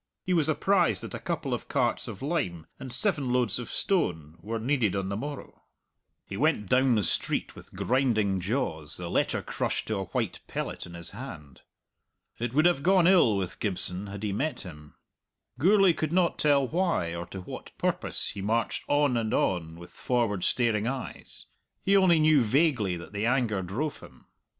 He 0.23 0.33
was 0.33 0.49
apprised 0.49 1.01
that 1.01 1.13
a 1.13 1.19
couple 1.19 1.53
of 1.53 1.67
carts 1.67 2.07
of 2.07 2.23
lime 2.23 2.65
and 2.79 2.91
seven 2.91 3.31
loads 3.31 3.59
of 3.59 3.69
stone 3.71 4.35
were 4.41 4.57
needed 4.57 4.95
on 4.95 5.09
the 5.09 5.15
morrow. 5.15 5.61
He 6.25 6.35
went 6.35 6.67
down 6.67 6.95
the 6.95 7.03
street 7.03 7.55
with 7.55 7.75
grinding 7.75 8.39
jaws, 8.39 8.97
the 8.97 9.11
letter 9.11 9.43
crushed 9.43 9.85
to 9.89 9.97
a 9.97 10.05
white 10.05 10.39
pellet 10.47 10.87
in 10.87 10.95
his 10.95 11.11
hand. 11.11 11.61
It 12.39 12.51
would 12.51 12.65
have 12.65 12.81
gone 12.81 13.05
ill 13.05 13.37
with 13.37 13.59
Gibson 13.59 14.07
had 14.07 14.23
he 14.23 14.33
met 14.33 14.61
him. 14.61 14.95
Gourlay 15.59 15.93
could 15.93 16.11
not 16.11 16.39
tell 16.39 16.65
why, 16.67 17.13
or 17.13 17.27
to 17.27 17.39
what 17.41 17.69
purpose, 17.77 18.29
he 18.31 18.41
marched 18.41 18.83
on 18.87 19.15
and 19.15 19.35
on 19.35 19.75
with 19.75 19.91
forward 19.91 20.43
staring 20.43 20.87
eyes. 20.87 21.45
He 21.83 21.95
only 21.95 22.19
knew 22.19 22.41
vaguely 22.41 22.97
that 22.97 23.13
the 23.13 23.27
anger 23.27 23.61
drove 23.61 23.99
him. 23.99 24.25